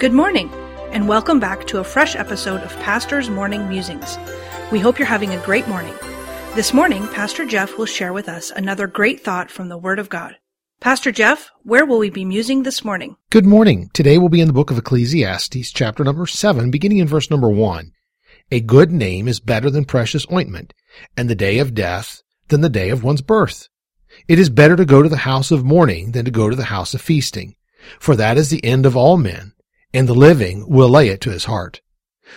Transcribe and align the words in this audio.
Good 0.00 0.14
morning, 0.14 0.50
and 0.92 1.06
welcome 1.06 1.40
back 1.40 1.66
to 1.66 1.78
a 1.80 1.84
fresh 1.84 2.16
episode 2.16 2.62
of 2.62 2.74
Pastor's 2.78 3.28
Morning 3.28 3.68
Musings. 3.68 4.16
We 4.72 4.78
hope 4.78 4.98
you're 4.98 5.04
having 5.04 5.34
a 5.34 5.44
great 5.44 5.68
morning. 5.68 5.92
This 6.54 6.72
morning, 6.72 7.06
Pastor 7.08 7.44
Jeff 7.44 7.76
will 7.76 7.84
share 7.84 8.14
with 8.14 8.26
us 8.26 8.50
another 8.50 8.86
great 8.86 9.20
thought 9.22 9.50
from 9.50 9.68
the 9.68 9.76
Word 9.76 9.98
of 9.98 10.08
God. 10.08 10.36
Pastor 10.80 11.12
Jeff, 11.12 11.50
where 11.64 11.84
will 11.84 11.98
we 11.98 12.08
be 12.08 12.24
musing 12.24 12.62
this 12.62 12.82
morning? 12.82 13.16
Good 13.28 13.44
morning. 13.44 13.90
Today 13.92 14.16
we'll 14.16 14.30
be 14.30 14.40
in 14.40 14.46
the 14.46 14.54
book 14.54 14.70
of 14.70 14.78
Ecclesiastes, 14.78 15.70
chapter 15.70 16.02
number 16.02 16.24
7, 16.24 16.70
beginning 16.70 16.96
in 16.96 17.06
verse 17.06 17.30
number 17.30 17.50
1. 17.50 17.92
A 18.52 18.60
good 18.60 18.90
name 18.90 19.28
is 19.28 19.38
better 19.38 19.68
than 19.68 19.84
precious 19.84 20.24
ointment, 20.32 20.72
and 21.14 21.28
the 21.28 21.34
day 21.34 21.58
of 21.58 21.74
death 21.74 22.22
than 22.48 22.62
the 22.62 22.70
day 22.70 22.88
of 22.88 23.04
one's 23.04 23.20
birth. 23.20 23.68
It 24.28 24.38
is 24.38 24.48
better 24.48 24.76
to 24.76 24.86
go 24.86 25.02
to 25.02 25.10
the 25.10 25.18
house 25.18 25.50
of 25.50 25.62
mourning 25.62 26.12
than 26.12 26.24
to 26.24 26.30
go 26.30 26.48
to 26.48 26.56
the 26.56 26.64
house 26.64 26.94
of 26.94 27.02
feasting, 27.02 27.54
for 27.98 28.16
that 28.16 28.38
is 28.38 28.48
the 28.48 28.64
end 28.64 28.86
of 28.86 28.96
all 28.96 29.18
men 29.18 29.52
and 29.92 30.08
the 30.08 30.14
living 30.14 30.68
will 30.68 30.88
lay 30.88 31.08
it 31.08 31.20
to 31.22 31.30
his 31.30 31.44
heart. 31.44 31.80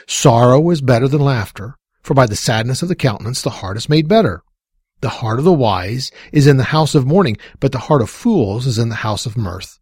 Sorrow 0.08 0.70
is 0.70 0.82
better 0.82 1.08
than 1.08 1.22
laughter, 1.22 1.78
for 2.02 2.14
by 2.14 2.26
the 2.26 2.36
sadness 2.36 2.82
of 2.82 2.90
the 2.90 2.96
countenance 2.96 3.42
the 3.42 3.50
heart 3.50 3.78
is 3.78 3.90
made 3.90 4.08
better. 4.08 4.44
The 5.02 5.10
heart 5.10 5.40
of 5.40 5.46
the 5.46 5.54
wise 5.54 6.12
is 6.32 6.48
in 6.48 6.58
the 6.58 6.66
house 6.66 6.96
of 6.96 7.06
mourning, 7.06 7.38
but 7.60 7.72
the 7.72 7.80
heart 7.80 8.02
of 8.02 8.10
fools 8.10 8.66
is 8.66 8.80
in 8.80 8.90
the 8.90 8.96
house 8.96 9.26
of 9.26 9.38
mirth. 9.38 9.80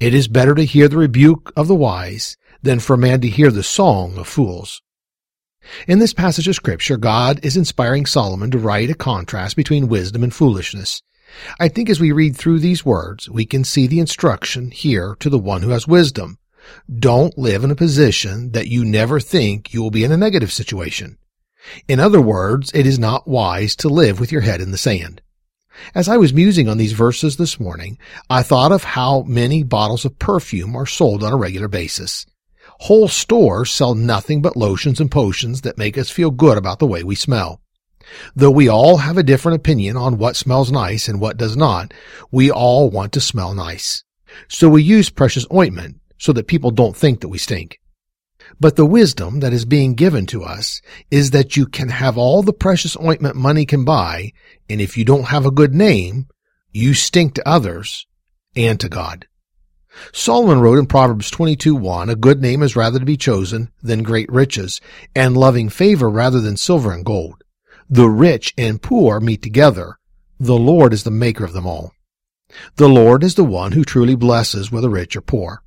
It 0.00 0.14
is 0.14 0.28
better 0.28 0.54
to 0.54 0.64
hear 0.64 0.88
the 0.88 0.96
rebuke 0.96 1.52
of 1.56 1.68
the 1.68 1.74
wise 1.74 2.36
than 2.62 2.80
for 2.80 2.94
a 2.94 2.98
man 2.98 3.20
to 3.20 3.28
hear 3.28 3.50
the 3.50 3.62
song 3.62 4.16
of 4.16 4.26
fools. 4.26 4.80
In 5.86 5.98
this 5.98 6.12
passage 6.12 6.48
of 6.48 6.54
scripture, 6.54 6.96
God 6.96 7.40
is 7.44 7.56
inspiring 7.56 8.06
Solomon 8.06 8.50
to 8.50 8.58
write 8.58 8.90
a 8.90 8.94
contrast 8.94 9.56
between 9.56 9.88
wisdom 9.88 10.22
and 10.22 10.34
foolishness. 10.34 11.02
I 11.58 11.68
think 11.68 11.90
as 11.90 12.00
we 12.00 12.12
read 12.12 12.36
through 12.36 12.60
these 12.60 12.84
words, 12.84 13.28
we 13.28 13.44
can 13.44 13.64
see 13.64 13.86
the 13.86 13.98
instruction 13.98 14.70
here 14.70 15.16
to 15.20 15.30
the 15.30 15.38
one 15.38 15.62
who 15.62 15.70
has 15.70 15.88
wisdom. 15.88 16.38
Don't 16.98 17.36
live 17.38 17.64
in 17.64 17.70
a 17.70 17.76
position 17.76 18.52
that 18.52 18.68
you 18.68 18.84
never 18.84 19.20
think 19.20 19.72
you 19.72 19.82
will 19.82 19.90
be 19.90 20.04
in 20.04 20.12
a 20.12 20.16
negative 20.16 20.52
situation. 20.52 21.18
In 21.88 22.00
other 22.00 22.20
words, 22.20 22.70
it 22.74 22.86
is 22.86 22.98
not 22.98 23.26
wise 23.26 23.74
to 23.76 23.88
live 23.88 24.20
with 24.20 24.30
your 24.30 24.42
head 24.42 24.60
in 24.60 24.70
the 24.70 24.78
sand. 24.78 25.22
As 25.94 26.08
I 26.08 26.16
was 26.16 26.32
musing 26.32 26.68
on 26.68 26.78
these 26.78 26.92
verses 26.92 27.36
this 27.36 27.58
morning, 27.58 27.98
I 28.30 28.42
thought 28.42 28.72
of 28.72 28.84
how 28.84 29.22
many 29.22 29.62
bottles 29.62 30.04
of 30.04 30.18
perfume 30.18 30.76
are 30.76 30.86
sold 30.86 31.24
on 31.24 31.32
a 31.32 31.36
regular 31.36 31.68
basis. 31.68 32.26
Whole 32.80 33.08
stores 33.08 33.70
sell 33.70 33.94
nothing 33.94 34.40
but 34.42 34.56
lotions 34.56 35.00
and 35.00 35.10
potions 35.10 35.62
that 35.62 35.78
make 35.78 35.98
us 35.98 36.10
feel 36.10 36.30
good 36.30 36.58
about 36.58 36.78
the 36.78 36.86
way 36.86 37.02
we 37.02 37.14
smell. 37.14 37.60
Though 38.36 38.50
we 38.50 38.68
all 38.68 38.98
have 38.98 39.16
a 39.16 39.22
different 39.22 39.56
opinion 39.56 39.96
on 39.96 40.18
what 40.18 40.36
smells 40.36 40.70
nice 40.70 41.08
and 41.08 41.20
what 41.20 41.36
does 41.36 41.56
not, 41.56 41.92
we 42.30 42.50
all 42.50 42.90
want 42.90 43.12
to 43.12 43.20
smell 43.20 43.54
nice. 43.54 44.04
So 44.48 44.68
we 44.68 44.82
use 44.82 45.10
precious 45.10 45.46
ointment 45.52 46.00
so 46.24 46.32
that 46.32 46.46
people 46.46 46.70
don't 46.70 46.96
think 46.96 47.20
that 47.20 47.28
we 47.28 47.36
stink. 47.36 47.78
But 48.58 48.76
the 48.76 48.86
wisdom 48.86 49.40
that 49.40 49.52
is 49.52 49.66
being 49.66 49.92
given 49.92 50.24
to 50.28 50.42
us 50.42 50.80
is 51.10 51.32
that 51.32 51.54
you 51.54 51.66
can 51.66 51.90
have 51.90 52.16
all 52.16 52.42
the 52.42 52.54
precious 52.54 52.96
ointment 52.96 53.36
money 53.36 53.66
can 53.66 53.84
buy, 53.84 54.32
and 54.70 54.80
if 54.80 54.96
you 54.96 55.04
don't 55.04 55.28
have 55.28 55.44
a 55.44 55.50
good 55.50 55.74
name, 55.74 56.28
you 56.72 56.94
stink 56.94 57.34
to 57.34 57.46
others 57.46 58.06
and 58.56 58.80
to 58.80 58.88
God. 58.88 59.26
Solomon 60.14 60.60
wrote 60.60 60.78
in 60.78 60.86
Proverbs 60.86 61.30
22:1, 61.30 62.08
a 62.08 62.16
good 62.16 62.40
name 62.40 62.62
is 62.62 62.74
rather 62.74 62.98
to 62.98 63.04
be 63.04 63.18
chosen 63.18 63.68
than 63.82 64.02
great 64.02 64.32
riches, 64.32 64.80
and 65.14 65.36
loving 65.36 65.68
favor 65.68 66.08
rather 66.08 66.40
than 66.40 66.56
silver 66.56 66.90
and 66.90 67.04
gold. 67.04 67.44
The 67.90 68.08
rich 68.08 68.54
and 68.56 68.80
poor 68.80 69.20
meet 69.20 69.42
together. 69.42 69.98
The 70.40 70.56
Lord 70.56 70.94
is 70.94 71.02
the 71.02 71.10
maker 71.10 71.44
of 71.44 71.52
them 71.52 71.66
all. 71.66 71.92
The 72.76 72.88
Lord 72.88 73.22
is 73.22 73.34
the 73.34 73.44
one 73.44 73.72
who 73.72 73.84
truly 73.84 74.14
blesses 74.14 74.72
whether 74.72 74.88
rich 74.88 75.16
or 75.16 75.20
poor. 75.20 75.63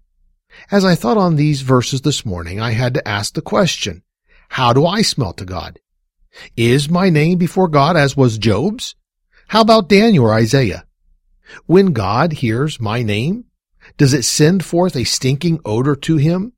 As 0.71 0.83
I 0.83 0.95
thought 0.95 1.17
on 1.17 1.35
these 1.35 1.61
verses 1.61 2.01
this 2.01 2.25
morning, 2.25 2.59
I 2.59 2.71
had 2.71 2.93
to 2.95 3.07
ask 3.07 3.33
the 3.33 3.41
question, 3.41 4.03
how 4.49 4.73
do 4.73 4.85
I 4.85 5.01
smell 5.01 5.33
to 5.33 5.45
God? 5.45 5.79
Is 6.55 6.89
my 6.89 7.09
name 7.09 7.37
before 7.37 7.67
God 7.67 7.97
as 7.97 8.15
was 8.15 8.37
Job's? 8.37 8.95
How 9.47 9.61
about 9.61 9.89
Daniel 9.89 10.25
or 10.25 10.33
Isaiah? 10.33 10.85
When 11.65 11.93
God 11.93 12.33
hears 12.33 12.79
my 12.79 13.01
name, 13.01 13.45
does 13.97 14.13
it 14.13 14.23
send 14.23 14.65
forth 14.65 14.95
a 14.95 15.05
stinking 15.05 15.59
odor 15.65 15.95
to 15.95 16.17
him 16.17 16.53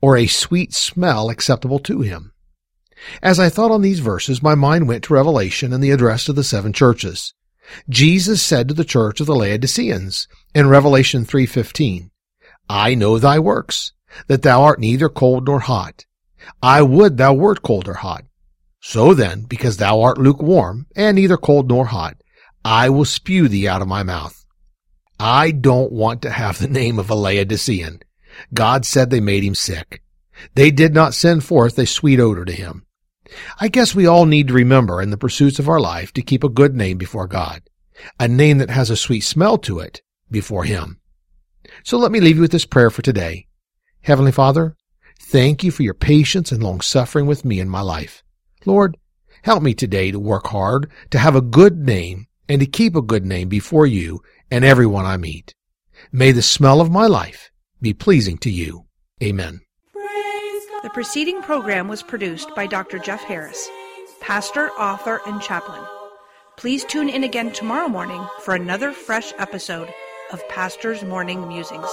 or 0.00 0.16
a 0.16 0.26
sweet 0.26 0.74
smell 0.74 1.30
acceptable 1.30 1.78
to 1.80 2.02
him? 2.02 2.32
As 3.22 3.40
I 3.40 3.48
thought 3.48 3.70
on 3.70 3.82
these 3.82 4.00
verses, 4.00 4.42
my 4.42 4.54
mind 4.54 4.88
went 4.88 5.04
to 5.04 5.14
Revelation 5.14 5.72
and 5.72 5.82
the 5.82 5.90
address 5.90 6.24
to 6.26 6.32
the 6.32 6.44
seven 6.44 6.72
churches. 6.72 7.34
Jesus 7.88 8.42
said 8.42 8.68
to 8.68 8.74
the 8.74 8.84
church 8.84 9.20
of 9.20 9.26
the 9.26 9.34
Laodiceans 9.34 10.28
in 10.54 10.68
Revelation 10.68 11.24
3:15, 11.24 12.10
I 12.68 12.94
know 12.94 13.18
thy 13.18 13.38
works, 13.38 13.92
that 14.26 14.42
thou 14.42 14.62
art 14.62 14.80
neither 14.80 15.08
cold 15.08 15.46
nor 15.46 15.60
hot. 15.60 16.06
I 16.62 16.82
would 16.82 17.16
thou 17.16 17.34
wert 17.34 17.62
cold 17.62 17.88
or 17.88 17.94
hot. 17.94 18.24
So 18.80 19.14
then, 19.14 19.42
because 19.42 19.76
thou 19.76 20.02
art 20.02 20.18
lukewarm, 20.18 20.86
and 20.94 21.16
neither 21.16 21.36
cold 21.36 21.68
nor 21.68 21.86
hot, 21.86 22.16
I 22.64 22.90
will 22.90 23.04
spew 23.04 23.48
thee 23.48 23.68
out 23.68 23.82
of 23.82 23.88
my 23.88 24.02
mouth. 24.02 24.44
I 25.18 25.52
don't 25.52 25.92
want 25.92 26.22
to 26.22 26.30
have 26.30 26.58
the 26.58 26.68
name 26.68 26.98
of 26.98 27.10
a 27.10 27.14
Laodicean. 27.14 28.02
God 28.52 28.84
said 28.84 29.10
they 29.10 29.20
made 29.20 29.44
him 29.44 29.54
sick. 29.54 30.02
They 30.54 30.70
did 30.70 30.92
not 30.92 31.14
send 31.14 31.44
forth 31.44 31.78
a 31.78 31.86
sweet 31.86 32.20
odor 32.20 32.44
to 32.44 32.52
him. 32.52 32.84
I 33.60 33.68
guess 33.68 33.94
we 33.94 34.06
all 34.06 34.26
need 34.26 34.48
to 34.48 34.54
remember 34.54 35.00
in 35.00 35.10
the 35.10 35.16
pursuits 35.16 35.58
of 35.58 35.68
our 35.68 35.80
life 35.80 36.12
to 36.14 36.22
keep 36.22 36.44
a 36.44 36.48
good 36.48 36.74
name 36.74 36.98
before 36.98 37.26
God, 37.26 37.62
a 38.18 38.28
name 38.28 38.58
that 38.58 38.70
has 38.70 38.90
a 38.90 38.96
sweet 38.96 39.20
smell 39.22 39.56
to 39.58 39.78
it 39.78 40.02
before 40.30 40.64
him. 40.64 41.00
So 41.82 41.98
let 41.98 42.12
me 42.12 42.20
leave 42.20 42.36
you 42.36 42.42
with 42.42 42.52
this 42.52 42.66
prayer 42.66 42.90
for 42.90 43.02
today. 43.02 43.46
Heavenly 44.02 44.32
Father, 44.32 44.76
thank 45.18 45.64
you 45.64 45.70
for 45.70 45.82
your 45.82 45.94
patience 45.94 46.52
and 46.52 46.62
long 46.62 46.80
suffering 46.80 47.26
with 47.26 47.44
me 47.44 47.60
in 47.60 47.68
my 47.68 47.80
life. 47.80 48.22
Lord, 48.66 48.96
help 49.42 49.62
me 49.62 49.74
today 49.74 50.10
to 50.10 50.18
work 50.18 50.46
hard, 50.48 50.90
to 51.10 51.18
have 51.18 51.34
a 51.34 51.40
good 51.40 51.78
name, 51.78 52.26
and 52.48 52.60
to 52.60 52.66
keep 52.66 52.94
a 52.96 53.02
good 53.02 53.24
name 53.24 53.48
before 53.48 53.86
you 53.86 54.22
and 54.50 54.64
everyone 54.64 55.06
I 55.06 55.16
meet. 55.16 55.54
May 56.12 56.32
the 56.32 56.42
smell 56.42 56.80
of 56.80 56.90
my 56.90 57.06
life 57.06 57.50
be 57.80 57.94
pleasing 57.94 58.38
to 58.38 58.50
you. 58.50 58.86
Amen. 59.22 59.60
The 60.82 60.90
preceding 60.92 61.40
program 61.40 61.88
was 61.88 62.02
produced 62.02 62.54
by 62.54 62.66
Dr. 62.66 62.98
Jeff 62.98 63.22
Harris, 63.22 63.70
pastor, 64.20 64.68
author, 64.72 65.20
and 65.26 65.40
chaplain. 65.40 65.82
Please 66.58 66.84
tune 66.84 67.08
in 67.08 67.24
again 67.24 67.52
tomorrow 67.52 67.88
morning 67.88 68.24
for 68.42 68.54
another 68.54 68.92
fresh 68.92 69.32
episode 69.38 69.88
of 70.34 70.48
Pastor's 70.48 71.04
Morning 71.04 71.46
Musings. 71.46 71.86